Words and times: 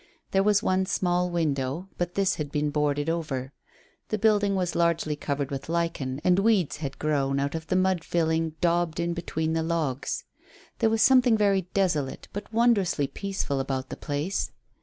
There 0.31 0.41
was 0.41 0.63
one 0.63 0.87
small 0.87 1.29
window, 1.29 1.87
but 1.99 2.15
this 2.15 2.37
had 2.37 2.51
been 2.51 2.71
boarded 2.71 3.07
over. 3.07 3.53
The 4.09 4.17
building 4.17 4.55
was 4.55 4.73
largely 4.73 5.15
covered 5.15 5.51
with 5.51 5.69
lichen, 5.69 6.19
and 6.23 6.39
weeds 6.39 6.77
had 6.77 6.97
grown 6.97 7.39
out 7.39 7.53
of 7.53 7.67
the 7.67 7.75
mud 7.75 8.03
filling 8.03 8.55
daubed 8.61 8.99
in 8.99 9.13
between 9.13 9.53
the 9.53 9.61
logs. 9.61 10.23
There 10.79 10.89
was 10.89 11.03
something 11.03 11.37
very 11.37 11.67
desolate 11.75 12.27
but 12.33 12.51
wondrously 12.51 13.05
peaceful 13.05 13.59
about 13.59 13.89
the 13.89 13.95
place. 13.95 14.49